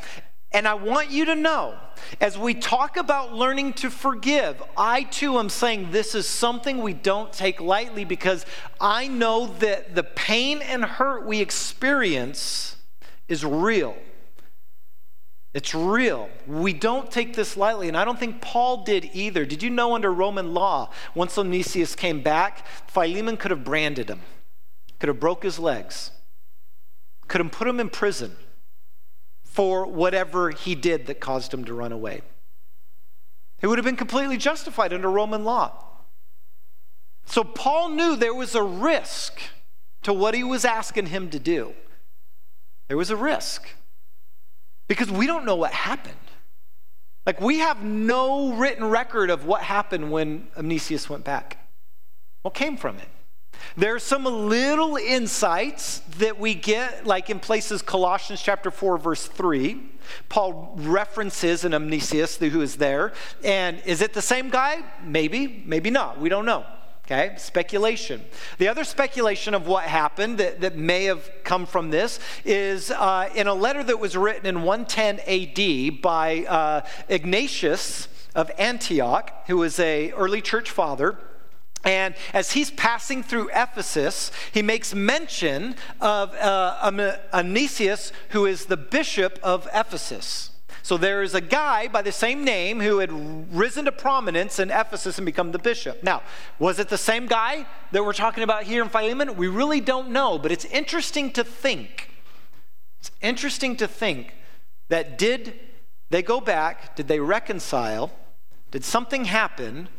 [0.56, 1.76] And I want you to know,
[2.22, 6.94] as we talk about learning to forgive, I too am saying this is something we
[6.94, 8.46] don't take lightly because
[8.80, 12.78] I know that the pain and hurt we experience
[13.28, 13.98] is real.
[15.54, 16.30] It's real.
[16.48, 19.46] We don't take this lightly, and I don't think Paul did either.
[19.46, 24.22] Did you know under Roman law, once Onesimus came back, Philemon could have branded him,
[25.02, 26.12] could have broke his legs,
[27.28, 28.38] could have put him in prison
[29.56, 32.20] for whatever he did that caused him to run away.
[33.62, 35.72] It would have been completely justified under Roman law.
[37.26, 39.40] So Paul knew there was a risk
[40.04, 41.74] to what he was asking him to do.
[42.90, 43.66] There was a risk
[44.90, 46.16] because we don't know what happened.
[47.26, 51.66] Like, we have no written record of what happened when Onesimus went back.
[52.42, 53.08] What came from it?
[53.78, 59.82] There's some little insights that we get, like in places Colossians chapter 4, verse 3.
[60.30, 63.14] Paul references an Onesimus who is there.
[63.44, 64.84] And is it the same guy?
[65.04, 66.20] Maybe, maybe not.
[66.20, 66.66] We don't know.
[67.06, 68.24] Okay, speculation.
[68.58, 73.30] The other speculation of what happened that, that may have come from this is uh,
[73.36, 79.58] in a letter that was written in 110 AD by uh, Ignatius of Antioch, who
[79.58, 81.20] was a early church father.
[81.86, 86.92] And as he's passing through Ephesus, he makes mention of uh,
[87.32, 90.50] Onesimus, who is the bishop of Ephesus.
[90.82, 93.12] So there is a guy by the same name who had
[93.56, 96.04] risen to prominence in Ephesus and become the bishop.
[96.04, 96.22] Now,
[96.60, 99.36] was it the same guy that we're talking about here in Philemon?
[99.36, 102.10] We really don't know, but it's interesting to think.
[103.00, 104.36] It's interesting to think
[104.90, 105.60] that did
[106.12, 106.96] they go back?
[106.96, 108.12] Did they reconcile?
[108.70, 109.90] Did something happen?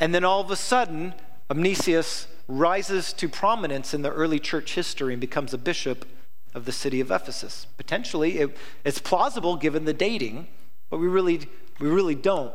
[0.00, 1.14] And then all of a sudden,
[1.50, 6.06] Onesimus rises to prominence in the early church history and becomes a bishop
[6.54, 7.66] of the city of Ephesus.
[7.76, 10.48] Potentially, it, it's plausible given the dating,
[10.90, 11.48] but we really,
[11.80, 12.52] we really don't,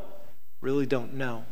[0.60, 1.44] really don't know.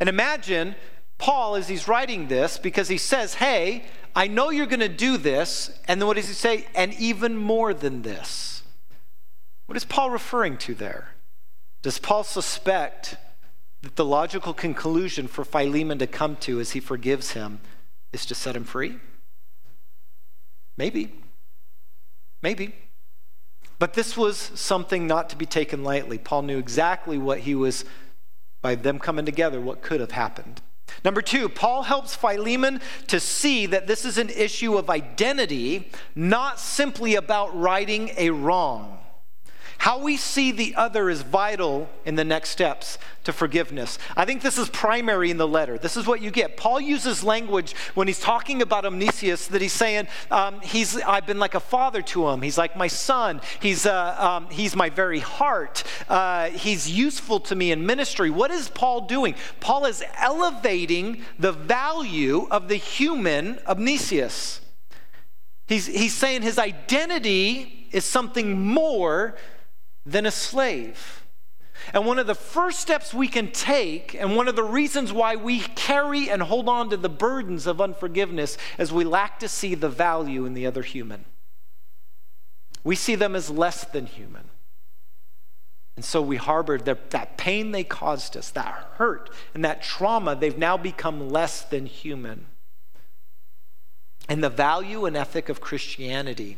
[0.00, 0.74] And imagine
[1.18, 3.84] Paul as he's writing this because he says, Hey,
[4.16, 5.70] I know you're going to do this.
[5.86, 6.66] And then what does he say?
[6.74, 8.62] And even more than this.
[9.66, 11.14] What is Paul referring to there?
[11.82, 13.16] Does Paul suspect
[13.82, 17.60] that the logical conclusion for Philemon to come to as he forgives him
[18.12, 18.98] is to set him free?
[20.76, 21.14] Maybe.
[22.42, 22.74] Maybe.
[23.78, 26.18] But this was something not to be taken lightly.
[26.18, 27.84] Paul knew exactly what he was,
[28.60, 30.60] by them coming together, what could have happened.
[31.04, 36.60] Number two, Paul helps Philemon to see that this is an issue of identity, not
[36.60, 38.99] simply about righting a wrong.
[39.80, 43.98] How we see the other is vital in the next steps to forgiveness.
[44.14, 45.78] I think this is primary in the letter.
[45.78, 46.58] This is what you get.
[46.58, 51.38] Paul uses language when he's talking about Onesimus that he's saying, um, he's, I've been
[51.38, 52.42] like a father to him.
[52.42, 53.40] He's like my son.
[53.58, 55.82] He's, uh, um, he's my very heart.
[56.10, 58.28] Uh, he's useful to me in ministry.
[58.28, 59.34] What is Paul doing?
[59.60, 64.60] Paul is elevating the value of the human Onesimus.
[65.68, 69.36] He's, he's saying his identity is something more
[70.04, 71.24] than a slave.
[71.92, 75.36] And one of the first steps we can take, and one of the reasons why
[75.36, 79.74] we carry and hold on to the burdens of unforgiveness, is we lack to see
[79.74, 81.24] the value in the other human.
[82.84, 84.50] We see them as less than human.
[85.96, 90.34] And so we harbored that, that pain they caused us, that hurt and that trauma,
[90.34, 92.46] they've now become less than human.
[94.28, 96.56] And the value and ethic of Christianity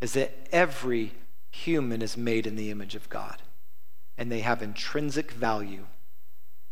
[0.00, 1.12] is that every
[1.64, 3.42] human is made in the image of God
[4.16, 5.86] and they have intrinsic value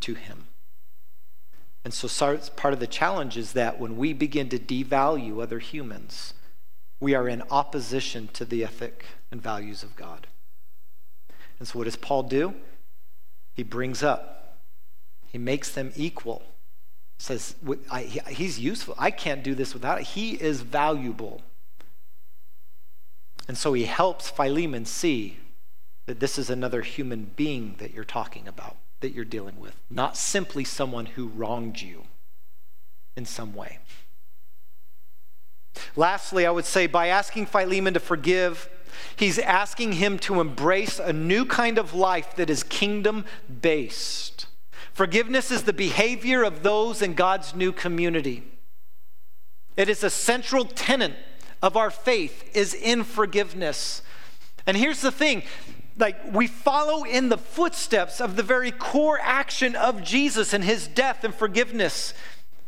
[0.01, 0.49] to Him.
[1.85, 2.09] And so,
[2.57, 6.35] part of the challenge is that when we begin to devalue other humans,
[6.99, 10.27] we are in opposition to the ethic and values of God.
[11.61, 12.55] And so, what does Paul do?
[13.55, 14.59] He brings up,
[15.31, 16.43] he makes them equal.
[17.19, 17.55] Says,
[18.29, 18.95] he's useful.
[18.99, 20.07] I can't do this without it.
[20.09, 21.41] He is valuable.
[23.49, 25.39] And so he helps Philemon see
[26.07, 30.17] that this is another human being that you're talking about, that you're dealing with, not
[30.17, 32.05] simply someone who wronged you
[33.17, 33.79] in some way.
[35.95, 38.69] Lastly, I would say by asking Philemon to forgive,
[39.17, 43.25] he's asking him to embrace a new kind of life that is kingdom
[43.61, 44.47] based.
[44.93, 48.45] Forgiveness is the behavior of those in God's new community.
[49.77, 51.13] It is a central tenet
[51.67, 54.01] of our faith is in forgiveness.
[54.69, 55.43] And here's the thing,
[55.99, 60.87] like we follow in the footsteps of the very core action of Jesus and his
[60.87, 62.15] death and forgiveness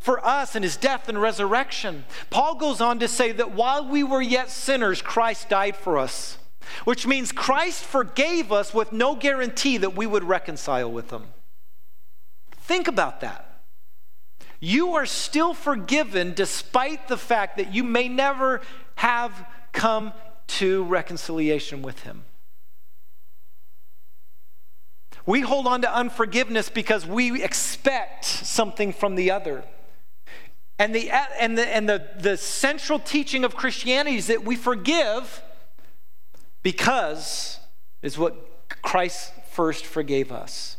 [0.00, 2.06] for us and his death and resurrection.
[2.28, 6.36] Paul goes on to say that while we were yet sinners, Christ died for us,
[6.82, 11.26] which means Christ forgave us with no guarantee that we would reconcile with him.
[12.50, 13.44] Think about that.
[14.60, 18.60] You are still forgiven despite the fact that you may never
[18.98, 20.12] have come
[20.48, 22.24] to reconciliation with him.
[25.24, 29.62] We hold on to unforgiveness because we expect something from the other.
[30.80, 35.42] And the, and, the, and the, the central teaching of Christianity is that we forgive
[36.64, 37.60] because
[38.02, 40.76] is what Christ first forgave us.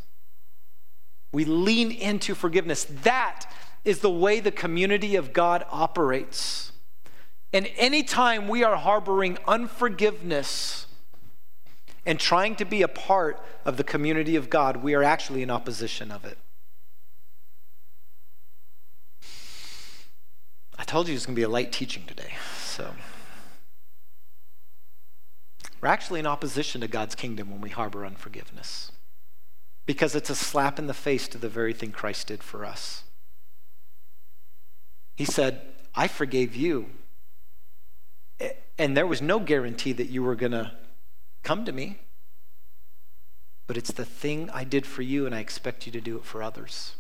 [1.32, 2.84] We lean into forgiveness.
[3.04, 3.46] That
[3.86, 6.69] is the way the community of God operates.
[7.52, 10.86] And anytime we are harboring unforgiveness,
[12.06, 15.52] and trying to be a part of the community of God, we are actually in
[15.52, 16.38] opposition of it.
[20.78, 22.34] I told you it was going to be a light teaching today.
[22.64, 22.96] So,
[25.82, 28.92] we're actually in opposition to God's kingdom when we harbor unforgiveness
[29.86, 33.04] because it's a slap in the face to the very thing Christ did for us.
[35.16, 35.62] He said,
[35.94, 36.88] I forgave you.
[38.78, 40.71] And there was no guarantee that you were going to
[41.43, 41.97] Come to me.
[43.67, 46.25] But it's the thing I did for you, and I expect you to do it
[46.25, 46.95] for others.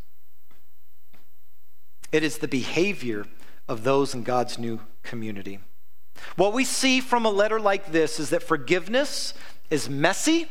[2.11, 3.25] It is the behavior
[3.67, 5.59] of those in God's new community.
[6.35, 9.33] What we see from a letter like this is that forgiveness
[9.69, 10.47] is messy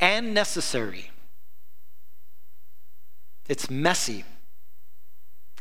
[0.00, 1.10] and necessary.
[3.48, 4.24] It's messy.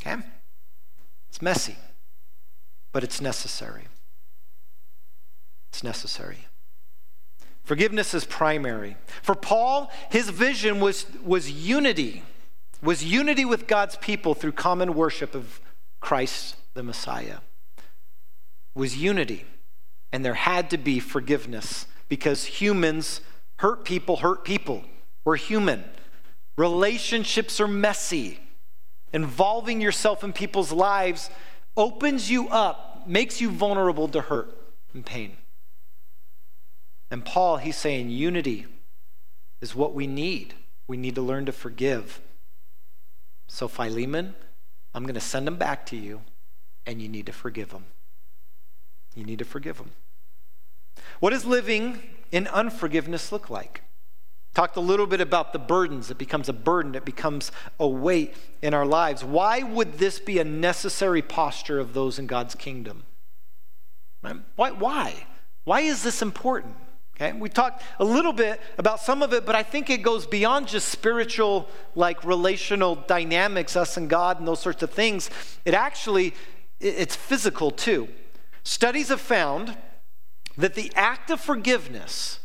[0.01, 0.21] Okay?
[1.29, 1.75] It's messy,
[2.93, 3.87] but it's necessary.
[5.69, 6.47] It's necessary.
[7.63, 8.95] Forgiveness is primary.
[9.21, 12.23] For Paul, his vision was, was unity,
[12.81, 15.59] was unity with God's people through common worship of
[15.99, 17.37] Christ the Messiah.
[18.75, 19.45] Was unity.
[20.11, 23.21] And there had to be forgiveness because humans
[23.57, 24.83] hurt people, hurt people.
[25.25, 25.85] We're human.
[26.57, 28.39] Relationships are messy.
[29.13, 31.29] Involving yourself in people's lives
[31.75, 34.55] opens you up, makes you vulnerable to hurt
[34.93, 35.37] and pain.
[37.11, 38.65] And Paul, he's saying unity
[39.61, 40.55] is what we need.
[40.87, 42.19] We need to learn to forgive.
[43.47, 44.35] So, Philemon,
[44.93, 46.21] I'm going to send him back to you,
[46.85, 47.85] and you need to forgive him.
[49.15, 49.91] You need to forgive him.
[51.19, 53.82] What does living in unforgiveness look like?
[54.53, 56.11] Talked a little bit about the burdens.
[56.11, 59.23] It becomes a burden, it becomes a weight in our lives.
[59.23, 63.03] Why would this be a necessary posture of those in God's kingdom?
[64.55, 64.69] Why?
[64.71, 65.25] Why,
[65.63, 66.75] why is this important?
[67.15, 70.25] Okay, we talked a little bit about some of it, but I think it goes
[70.25, 75.29] beyond just spiritual, like relational dynamics, us and God, and those sorts of things.
[75.63, 76.33] It actually,
[76.79, 78.07] it's physical too.
[78.63, 79.77] Studies have found
[80.57, 82.39] that the act of forgiveness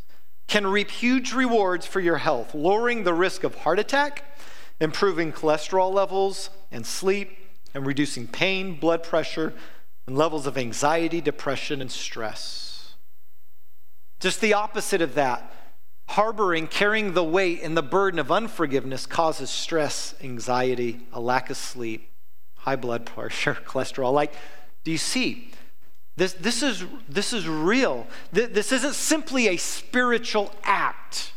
[0.49, 4.25] can reap huge rewards for your health, lowering the risk of heart attack,
[4.81, 7.39] improving cholesterol levels and sleep,
[7.75, 9.53] and reducing pain, blood pressure,
[10.07, 12.95] and levels of anxiety, depression, and stress.
[14.21, 15.53] Just the opposite of that.
[16.09, 21.59] Harboring, carrying the weight and the burden of unforgiveness causes stress, anxiety, a lack of
[21.59, 22.11] sleep,
[22.55, 24.13] high blood pressure, cholesterol.
[24.15, 24.33] Like,
[24.83, 25.51] do you see?
[26.19, 28.05] This, this, is, this is real.
[28.33, 31.33] This isn't simply a spiritual act,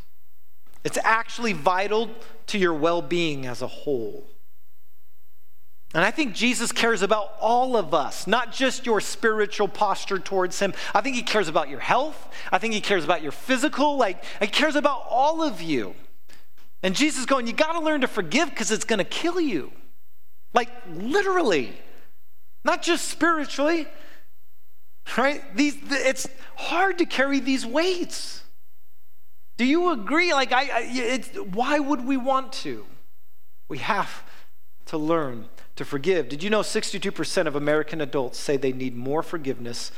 [0.84, 2.10] it's actually vital
[2.48, 4.26] to your well being as a whole.
[5.94, 10.58] And I think Jesus cares about all of us, not just your spiritual posture towards
[10.58, 10.74] Him.
[10.96, 12.34] I think He cares about your health.
[12.52, 13.98] I think He cares about your physical.
[13.98, 15.94] Like, He cares about all of you.
[16.82, 19.74] And Jesus going, You got to learn to forgive because it's going to kill you.
[20.56, 21.74] Like, literally,
[22.64, 23.88] not just spiritually,
[25.18, 25.56] right?
[25.56, 28.44] These, it's hard to carry these weights.
[29.58, 30.34] Do you agree?
[30.34, 31.18] Like, I, I
[31.54, 32.86] why would we want to?
[33.68, 34.24] We have
[34.88, 36.30] to learn to forgive.
[36.30, 39.92] Did you know 62% of American adults say they need more forgiveness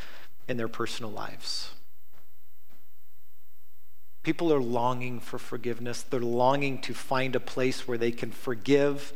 [0.48, 1.72] in their personal lives?
[4.24, 6.02] People are longing for forgiveness.
[6.02, 9.12] They're longing to find a place where they can forgive,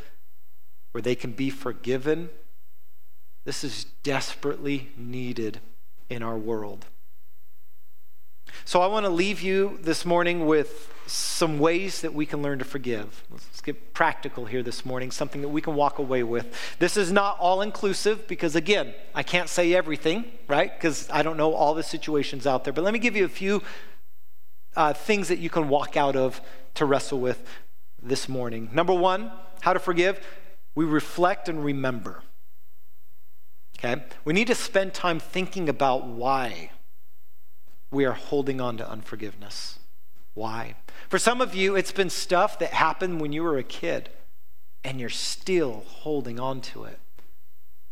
[0.92, 2.30] where they can be forgiven.
[3.46, 5.60] This is desperately needed
[6.10, 6.86] in our world.
[8.66, 12.60] So I want to leave you this morning with some ways that we can learn
[12.60, 13.24] to forgive.
[13.32, 16.53] Let's get practical here this morning, something that we can walk away with.
[16.80, 20.74] This is not all inclusive because, again, I can't say everything, right?
[20.74, 22.74] Because I don't know all the situations out there.
[22.74, 23.64] But let me give you a few
[24.76, 26.41] uh, things that you can walk out of
[26.76, 27.43] to wrestle with
[28.01, 28.70] this morning.
[28.74, 29.32] Number one,
[29.62, 30.20] how to forgive.
[30.76, 32.22] We reflect and remember.
[33.78, 34.03] Okay?
[34.25, 36.71] We need to spend time thinking about why
[37.91, 39.80] we are holding on to unforgiveness.
[40.34, 40.75] Why?
[41.09, 44.09] For some of you, it's been stuff that happened when you were a kid,
[44.84, 46.99] and you're still holding on to it.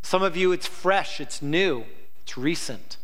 [0.02, 1.86] Some of you, it's fresh, it's new,
[2.22, 2.98] it's recent.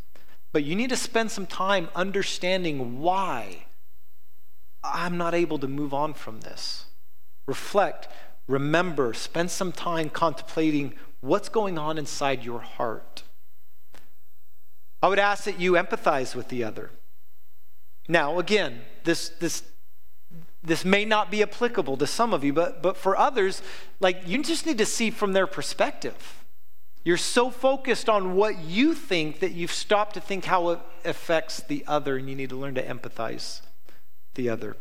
[0.51, 3.65] But you need to spend some time understanding why
[4.83, 6.85] I'm not able to move on from this.
[7.45, 8.07] Reflect,
[8.47, 13.23] remember, spend some time contemplating what's going on inside your heart.
[15.01, 16.91] I would ask that you empathize with the other.
[18.07, 19.63] Now, again, this, this,
[20.63, 23.61] this may not be applicable to some of you, but, but for others,
[23.99, 26.43] like you just need to see from their perspective.
[27.03, 31.61] You're so focused on what you think that you've stopped to think how it affects
[31.61, 33.61] the other, and you need to learn to empathize
[34.35, 34.77] the other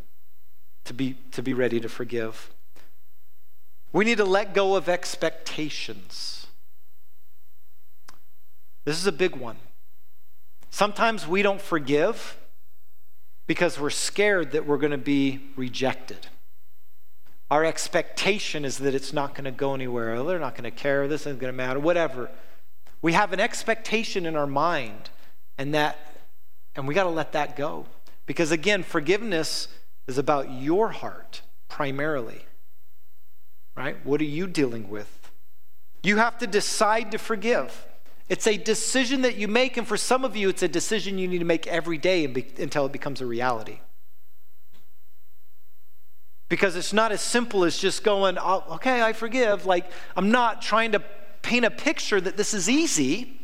[0.84, 2.50] to be, to be ready to forgive.
[3.92, 6.46] We need to let go of expectations.
[8.84, 9.56] This is a big one.
[10.70, 12.38] Sometimes we don't forgive
[13.46, 16.28] because we're scared that we're going to be rejected.
[17.50, 20.14] Our expectation is that it's not going to go anywhere.
[20.14, 21.08] Oh, they're not going to care.
[21.08, 21.80] This isn't going to matter.
[21.80, 22.30] Whatever.
[23.02, 25.10] We have an expectation in our mind,
[25.58, 25.98] and that,
[26.76, 27.86] and we got to let that go.
[28.26, 29.66] Because again, forgiveness
[30.06, 32.44] is about your heart primarily.
[33.80, 33.96] Right?
[34.04, 35.30] What are you dealing with?
[36.02, 37.86] You have to decide to forgive.
[38.28, 41.26] It's a decision that you make, and for some of you, it's a decision you
[41.26, 42.26] need to make every day
[42.58, 43.80] until it becomes a reality.
[46.50, 49.64] Because it's not as simple as just going, oh, okay, I forgive.
[49.64, 51.02] Like, I'm not trying to
[51.40, 53.40] paint a picture that this is easy.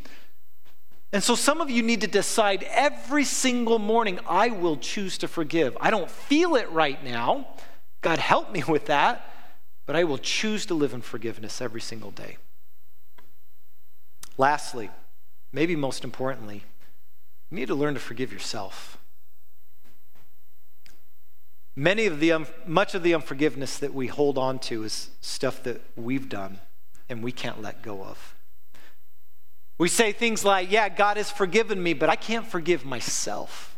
[1.14, 5.28] And so some of you need to decide every single morning, I will choose to
[5.28, 5.78] forgive.
[5.80, 7.46] I don't feel it right now.
[8.02, 9.32] God help me with that.
[9.86, 12.36] But I will choose to live in forgiveness every single day.
[14.36, 14.90] Lastly,
[15.52, 16.64] maybe most importantly,
[17.50, 18.98] you need to learn to forgive yourself.
[21.76, 25.62] Many of the um, much of the unforgiveness that we hold on to is stuff
[25.62, 26.58] that we've done
[27.08, 28.34] and we can't let go of.
[29.78, 33.76] We say things like, "Yeah, God has forgiven me, but I can't forgive myself.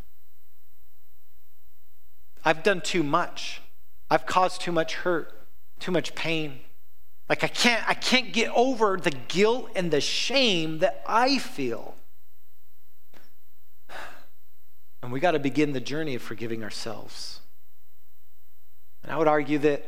[2.44, 3.60] I've done too much.
[4.08, 5.37] I've caused too much hurt,
[5.78, 6.60] too much pain.
[7.28, 11.94] Like I can't I can't get over the guilt and the shame that I feel.
[15.02, 17.40] And we got to begin the journey of forgiving ourselves.
[19.02, 19.84] And I would argue that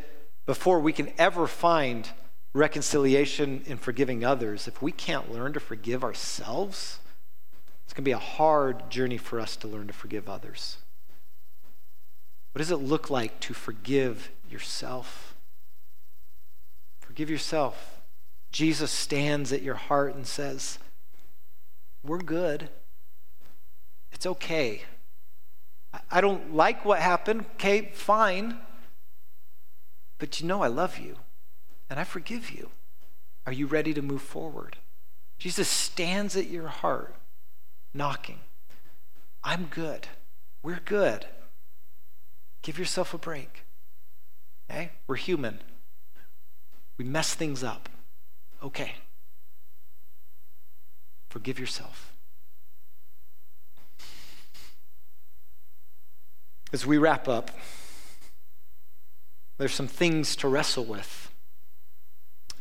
[0.47, 2.09] before we can ever find
[2.53, 7.01] reconciliation in forgiving others, if we can't learn to forgive ourselves,
[7.85, 10.79] it's going to be a hard journey for us to learn to forgive others.
[12.53, 15.30] What does it look like to forgive yourself?
[17.21, 18.01] Forgive yourself.
[18.51, 20.79] Jesus stands at your heart and says,
[22.03, 22.71] We're good.
[24.11, 24.85] It's okay.
[26.11, 27.45] I don't like what happened.
[27.57, 28.57] Okay, fine.
[30.17, 31.17] But you know I love you
[31.91, 32.71] and I forgive you.
[33.45, 34.79] Are you ready to move forward?
[35.37, 37.15] Jesus stands at your heart,
[37.93, 38.39] knocking.
[39.45, 40.09] I'm good.
[40.63, 41.27] We're good.
[42.63, 43.65] Give yourself a break.
[44.71, 44.93] Okay?
[45.07, 45.59] We're human.
[47.01, 47.89] We mess things up.
[48.63, 48.93] Okay.
[51.31, 52.13] Forgive yourself.
[56.75, 57.53] As we wrap up,
[59.57, 61.33] there's some things to wrestle with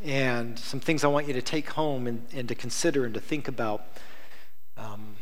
[0.06, 3.20] and some things I want you to take home and, and to consider and to
[3.20, 3.84] think about.
[4.78, 5.18] Um,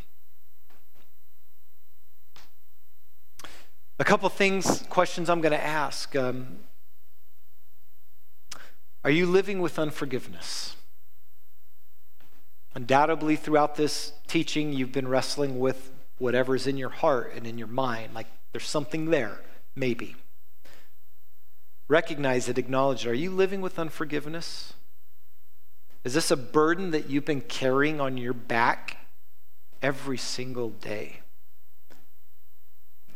[3.98, 6.16] a couple things, questions I'm going to ask.
[6.16, 6.60] Um,
[9.08, 10.76] are you living with unforgiveness?
[12.76, 17.70] Undoubtedly, throughout this teaching, you've been wrestling with whatever's in your heart and in your
[17.70, 18.14] mind.
[18.14, 19.40] Like there's something there,
[19.78, 20.18] maybe.
[21.88, 23.10] Recognize it, acknowledge it.
[23.10, 24.74] Are you living with unforgiveness?
[26.04, 28.98] Is this a burden that you've been carrying on your back
[29.82, 31.22] every single day?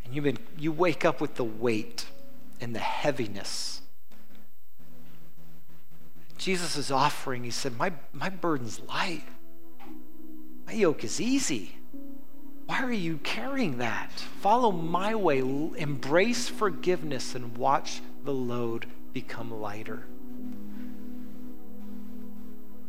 [0.05, 2.05] And you've been, you wake up with the weight
[2.61, 3.81] and the heaviness.
[6.41, 9.21] Jesus is offering, he said, My, my burden's light.
[10.65, 11.75] My yoke is easy.
[12.65, 14.09] Why are you carrying that?
[14.41, 20.07] Follow my way, embrace forgiveness, and watch the load become lighter.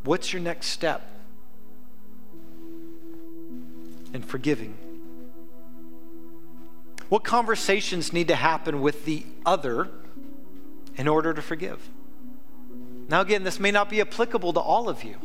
[0.05, 1.07] What's your next step
[4.15, 4.79] in forgiving?
[7.11, 9.91] What conversations need to happen with the other
[10.97, 11.91] in order to forgive?
[13.13, 15.17] Now, again, this may not be applicable to all of you.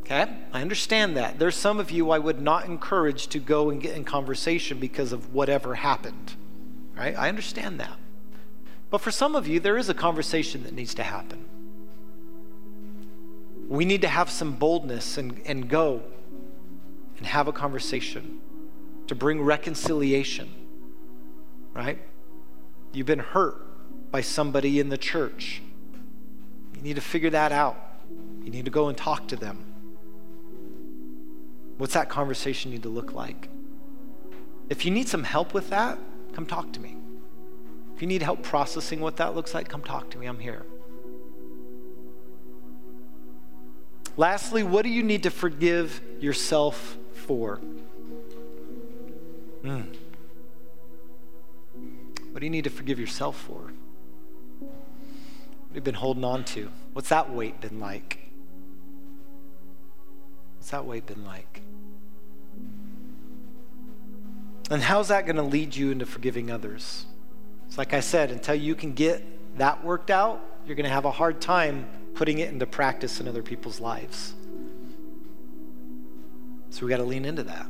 [0.00, 0.26] Okay?
[0.50, 1.38] I understand that.
[1.38, 5.12] There's some of you I would not encourage to go and get in conversation because
[5.12, 6.32] of whatever happened.
[6.96, 7.14] Right?
[7.18, 7.98] I understand that.
[8.88, 11.44] But for some of you, there is a conversation that needs to happen.
[13.68, 16.00] We need to have some boldness and, and go
[17.18, 18.40] and have a conversation
[19.08, 20.48] to bring reconciliation,
[21.74, 21.98] right?
[22.94, 25.60] You've been hurt by somebody in the church.
[26.84, 27.78] You need to figure that out.
[28.42, 29.64] You need to go and talk to them.
[31.78, 33.48] What's that conversation need to look like?
[34.68, 35.98] If you need some help with that,
[36.34, 36.98] come talk to me.
[37.96, 40.26] If you need help processing what that looks like, come talk to me.
[40.26, 40.66] I'm here.
[44.18, 47.62] Lastly, what do you need to forgive yourself for?
[49.62, 49.96] Mm.
[52.30, 53.72] What do you need to forgive yourself for?
[55.74, 56.70] Have been holding on to?
[56.92, 58.20] What's that weight been like?
[60.56, 61.62] What's that weight been like?
[64.70, 67.06] And how's that going to lead you into forgiving others?
[67.66, 69.24] It's like I said, until you can get
[69.58, 73.26] that worked out, you're going to have a hard time putting it into practice in
[73.26, 74.34] other people's lives.
[76.70, 77.66] So we got to lean into that.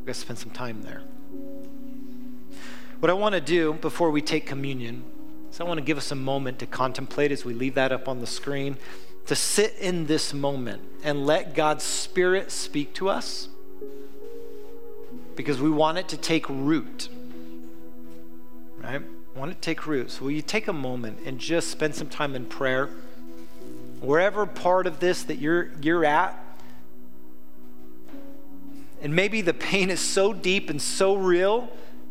[0.00, 1.02] We got to spend some time there.
[2.98, 5.04] What I want to do before we take communion
[5.50, 8.08] is I want to give us a moment to contemplate as we leave that up
[8.08, 8.76] on the screen,
[9.26, 13.48] to sit in this moment and let God's Spirit speak to us
[15.34, 17.08] because we want it to take root.
[18.78, 19.02] Right?
[19.34, 20.10] Want it to take root.
[20.10, 22.88] So will you take a moment and just spend some time in prayer?
[24.00, 26.42] Wherever part of this that you're you're at,
[29.02, 31.68] and maybe the pain is so deep and so real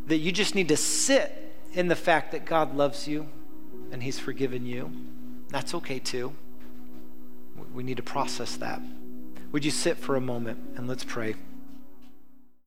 [0.08, 1.45] that you just need to sit
[1.76, 3.28] in the fact that God loves you
[3.92, 4.92] and He's forgiven you.
[5.50, 6.34] That's okay too.
[7.74, 8.82] We need to process that.
[9.52, 11.36] Would you sit for a moment and let's pray?